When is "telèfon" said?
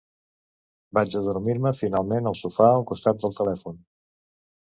3.41-3.77